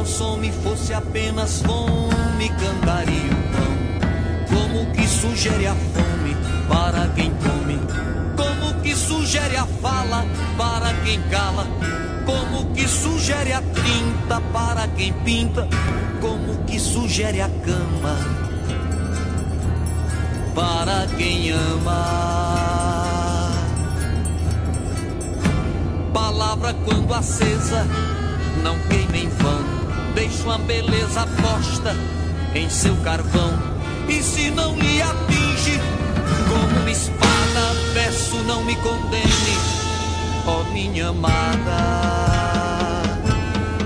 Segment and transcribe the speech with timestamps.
[0.00, 3.76] consome fosse apenas fome, cantaria o pão.
[4.48, 6.36] Como que sugere a fome
[6.68, 7.78] para quem come?
[8.36, 10.24] Como que sugere a fala
[10.56, 11.66] para quem cala?
[12.24, 15.68] Como que sugere a trinta para quem pinta?
[16.20, 18.16] Como que sugere a cama
[20.54, 22.40] para quem ama?
[26.12, 27.86] Palavra quando acesa
[28.62, 29.62] não queima em vão.
[30.14, 31.96] Deixa uma beleza posta
[32.54, 33.52] em seu carvão.
[34.08, 35.80] E se não lhe atinge
[36.48, 39.58] como uma espada, peço não me condene,
[40.46, 41.80] ó oh minha amada.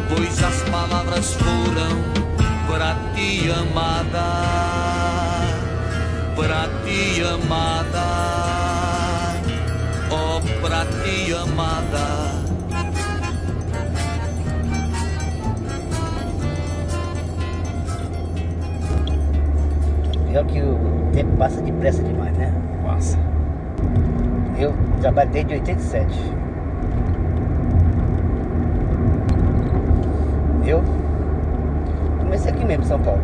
[0.08, 2.24] Pois as palavras foram
[2.66, 4.24] pra ti, amada.
[6.34, 8.06] Pra ti, amada.
[10.10, 12.13] Ó oh, pra ti, amada.
[20.34, 20.77] Pior que o
[21.12, 22.52] tempo passa depressa demais, né?
[22.84, 23.16] Passa.
[24.58, 26.32] Eu trabalho desde 87.
[30.66, 30.82] Eu
[32.18, 33.20] comecei aqui mesmo, São Paulo.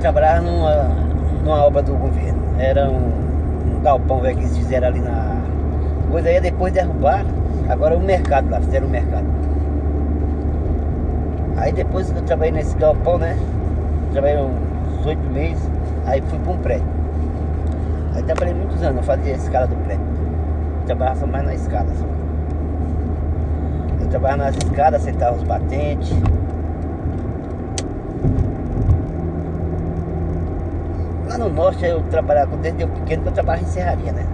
[0.00, 0.84] Trabalhava numa,
[1.44, 2.40] numa obra do governo.
[2.58, 5.36] Era um, um galpão velho que eles fizeram ali na.
[6.10, 7.26] Coisa aí depois derrubar.
[7.68, 9.26] Agora é um mercado lá, fizeram um mercado.
[11.58, 13.36] Aí depois que eu trabalhei nesse galpão, né?
[14.14, 14.67] Trabalhei um
[14.98, 15.70] 18 meses,
[16.06, 16.86] aí fui para um prédio.
[18.14, 20.04] Aí trabalhei muitos anos, eu fazia a escala do prédio.
[20.80, 22.04] Eu trabalhava mais na escada só.
[24.00, 26.12] Eu trabalhava nas escadas, sentava os batentes.
[31.28, 34.26] Lá no norte eu trabalhava, desde eu pequeno que eu trabalhava em serraria, né?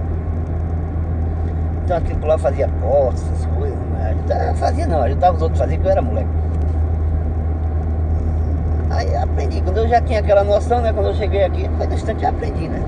[1.84, 5.76] Então aquilo lá fazia portas, essas coisas, mas fazia não, ajudava os outros a fazer
[5.76, 6.28] que eu era moleque.
[8.90, 9.14] Aí
[9.44, 10.92] aprendi, quando eu já tinha aquela noção, né?
[10.92, 12.82] Quando eu cheguei aqui, foi no instante eu aprendi, né?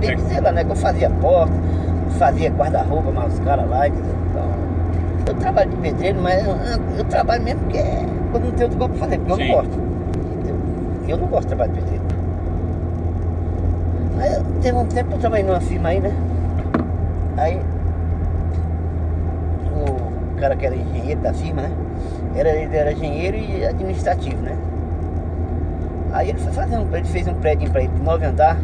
[0.00, 0.64] Tem que dizer lá, né?
[0.64, 1.52] Que eu fazia porta,
[2.18, 4.14] fazia guarda-roupa, mas os caras lá, entendeu?
[4.30, 4.44] Então,
[5.26, 6.56] eu trabalho de pedreiro, mas eu,
[6.98, 7.82] eu trabalho mesmo porque
[8.30, 9.42] quando não tem outro coisa pra fazer, porque Sim.
[9.42, 9.80] eu não gosto.
[10.48, 12.04] Eu, eu não gosto de trabalhar de pedreiro.
[14.20, 16.12] Aí teve um tempo que eu trabalhei numa firma aí, né?
[17.36, 17.60] Aí
[19.76, 21.70] o cara que era engenheiro da firma, né?
[22.38, 24.56] Era, ele era engenheiro e administrativo, né?
[26.12, 28.56] Aí ele foi fazer um, ele fez um prédio para ele de nove andar.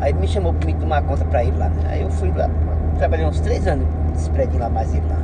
[0.00, 1.82] Aí ele me chamou para me tomar conta para ele lá, né?
[1.88, 2.48] Aí eu fui lá,
[2.96, 5.16] trabalhei uns três anos nesse prédio lá, mais ele lá.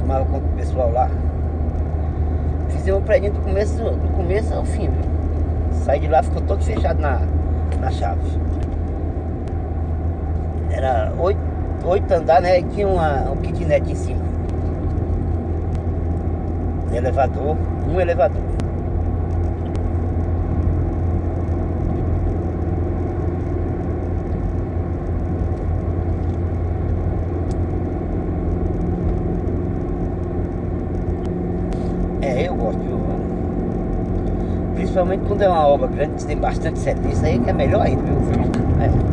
[0.00, 1.08] Tomava conta do pessoal lá.
[2.70, 5.10] Fizemos um prédio do começo, do começo ao fim, viu?
[5.84, 7.20] Saí de lá, ficou todo fechado na,
[7.80, 8.20] na chave.
[10.72, 11.40] Era oito,
[11.84, 12.58] oito andares, né?
[12.58, 14.31] E tinha uma, um kitnet em cima
[16.96, 17.56] elevador,
[17.88, 18.42] um elevador.
[32.20, 33.00] É, eu gosto, viu?
[34.74, 38.02] Principalmente quando é uma obra grande, que tem bastante serviço, aí que é melhor ainda,
[38.02, 38.22] viu?
[38.80, 39.12] É.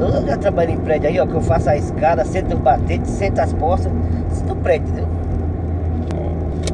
[0.00, 3.08] Eu já trabalhei em prédio aí, ó, que eu faço a escada, sento o batente,
[3.08, 3.90] sento as portas,
[4.46, 5.08] no prédio, entendeu?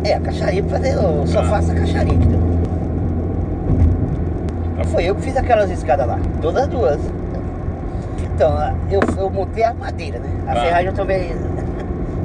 [0.04, 2.38] É, a caixaria pra fazer, eu só faço a caixaria, entendeu?
[4.76, 7.00] Não foi eu que fiz aquelas escadas lá, todas duas.
[8.22, 8.53] Então,
[8.91, 10.28] eu, eu montei a madeira, né?
[10.47, 10.56] A ah.
[10.56, 11.32] ferragem eu também.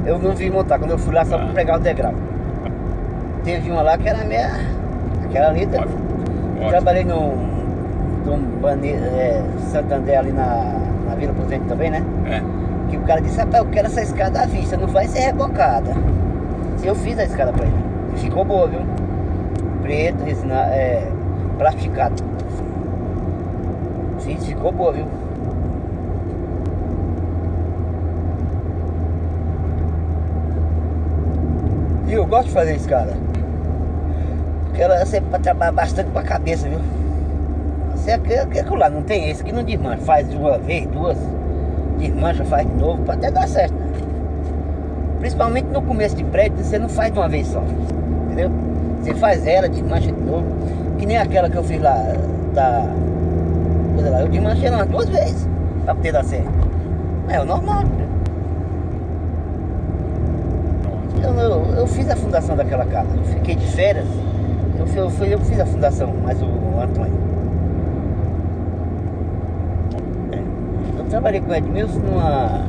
[0.06, 1.40] Eu não vi montar, quando eu fui lá só ah.
[1.40, 2.14] pra pegar o degrau.
[3.44, 4.50] Teve uma lá que era minha.
[5.24, 5.66] Aquela ali.
[5.66, 6.68] Ótimo.
[6.70, 7.36] Trabalhei no.
[8.24, 10.72] no Bane, é, Santander ali na,
[11.06, 12.02] na Vila Prudente também, né?
[12.24, 12.42] É.
[12.90, 15.94] Que o cara disse, rapaz, eu quero essa escada à vista, não vai ser rebocada.
[16.82, 17.74] Eu fiz a escada pra ele.
[18.16, 18.80] Ficou boa, viu?
[19.82, 21.06] Preto, resina, é,
[21.58, 22.22] plastificado.
[24.20, 25.06] Fiz, ficou boa, viu?
[32.08, 33.12] E eu gosto de fazer escada.
[34.64, 36.80] Porque ela é sempre pra trabalhar bastante com a cabeça, viu?
[37.94, 40.02] Você quer que lá não tem esse que não desmancha.
[40.02, 41.18] Faz uma vez, duas,
[41.98, 43.74] desmancha, faz de novo, pode até dar certo.
[45.20, 47.62] Principalmente no começo de prédio, você não faz de uma vez só.
[48.26, 48.50] Entendeu?
[49.00, 50.46] Você faz ela, desmancha de novo.
[50.98, 51.94] Que nem aquela que eu fiz lá
[52.54, 52.88] da.
[53.94, 55.46] Coisa lá, eu desmanchei umas duas vezes
[55.84, 56.48] pra poder dar certo.
[57.28, 57.82] É o normal.
[57.82, 58.06] Né?
[61.22, 63.08] Eu, eu, eu, fiz a fundação daquela casa.
[63.14, 64.06] Eu fiquei de férias.
[64.78, 67.12] Eu, eu, eu fiz a fundação, mas o, o Antônio.
[70.32, 70.98] É.
[70.98, 72.64] Eu trabalhei com o Edmilson numa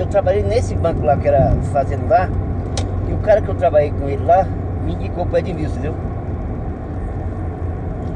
[0.00, 2.28] eu trabalhei nesse banco lá que era fazendo lá,
[3.08, 4.46] e o cara que eu trabalhei com ele lá
[4.84, 5.94] me indicou para Edmilson, entendeu?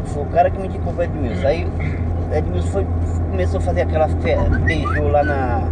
[0.06, 1.46] Foi o cara que me indicou para Edmilson.
[1.46, 1.66] Aí
[2.32, 2.86] Edmilson foi,
[3.30, 4.08] começou a fazer aquela
[4.64, 5.62] beijou lá na.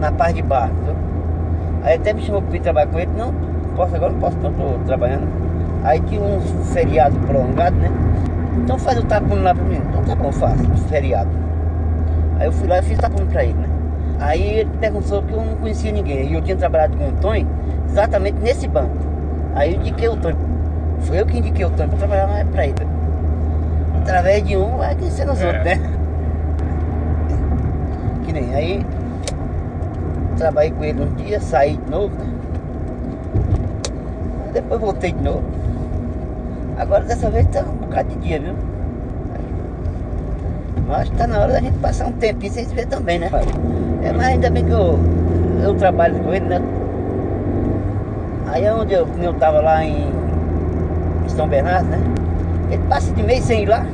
[0.00, 0.96] na parte de bar, entendeu?
[1.82, 3.34] Aí até me chamou para ir trabalhar com ele, não,
[3.76, 5.28] posso agora, não posso, não, tô trabalhando.
[5.84, 6.40] Aí tinha um
[6.72, 7.90] feriado prolongado, né?
[8.62, 9.80] Então faz o tapume lá pra mim.
[9.88, 11.28] Então tá bom, faço, feriado.
[12.38, 13.68] Aí eu fui lá e fiz tapume pra ele, né?
[14.18, 16.30] Aí ele perguntou que eu não conhecia ninguém.
[16.30, 17.48] E eu tinha trabalhado com o Tonho
[17.88, 18.96] exatamente nesse banco.
[19.54, 20.36] Aí eu indiquei o Tonho.
[21.00, 22.74] Foi eu que indiquei o Tonho pra trabalhar mais pra ele.
[24.00, 25.46] Através de um, vai conhecer nos é.
[25.46, 25.80] outros, né?
[28.24, 28.86] Que nem aí.
[30.36, 32.34] Trabalhei com ele um dia, saí de novo, né?
[34.54, 35.42] depois voltei de novo.
[36.78, 38.54] Agora dessa vez tá um bocado de dia, viu?
[40.90, 43.30] Acho que tá na hora da gente passar um tempinho sem se ver também, né?
[44.02, 44.98] É, mas ainda bem que eu,
[45.62, 46.60] eu trabalho com ele, né?
[48.46, 50.06] Aí é onde eu, eu tava lá em
[51.28, 51.98] São Bernardo, né?
[52.70, 53.86] Ele passa de mês sem ir lá.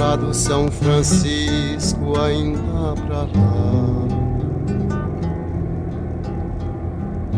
[0.00, 3.28] Lá do São Francisco, ainda pra lá.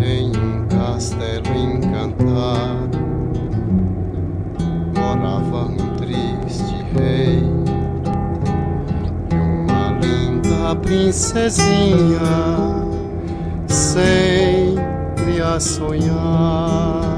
[0.05, 2.99] Em um castelo encantado
[4.97, 7.43] morava um triste rei
[9.31, 12.21] e uma linda princesinha
[13.69, 17.12] sempre a sonhar.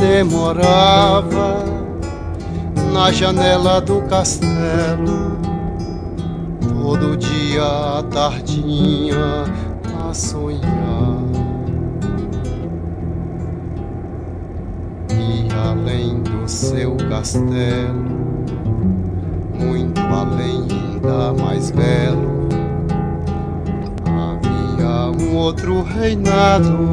[0.00, 1.62] Demorava
[2.90, 5.38] na janela do castelo,
[6.60, 9.44] todo dia à tardinha
[10.08, 11.20] a sonhar.
[15.10, 18.10] E além do seu castelo,
[19.54, 22.48] muito além, ainda mais belo,
[24.06, 26.88] havia um outro reinado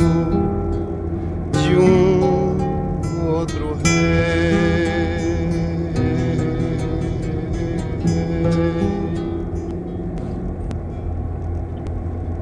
[1.54, 2.17] de um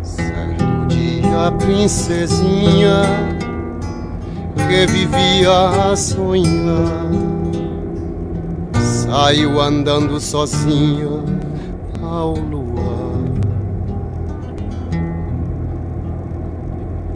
[0.03, 3.01] Certo dia a princesinha
[4.67, 7.05] que vivia a sonhar
[8.81, 11.23] saiu andando sozinha
[12.01, 12.75] ao luar.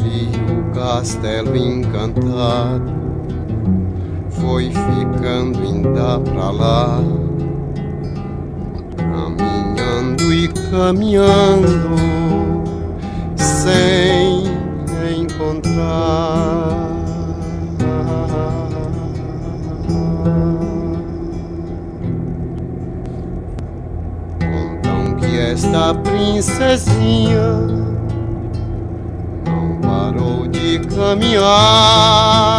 [0.06, 3.09] E o castelo encantado
[4.40, 7.00] foi ficando ainda pra lá,
[8.98, 11.90] caminhando e caminhando
[13.36, 14.44] sem
[15.22, 16.90] encontrar.
[24.40, 27.68] Contam que esta princesinha
[29.46, 32.59] não parou de caminhar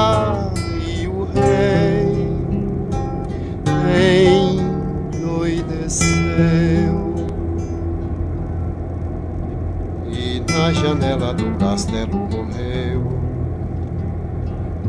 [11.70, 13.06] castelo correu,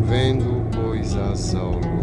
[0.04, 2.01] vendo coisas ao luar.